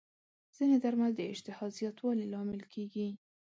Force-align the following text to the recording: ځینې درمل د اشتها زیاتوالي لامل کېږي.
ځینې 0.55 0.77
درمل 0.83 1.11
د 1.15 1.21
اشتها 1.33 1.65
زیاتوالي 1.77 2.25
لامل 2.33 2.61
کېږي. 2.73 3.07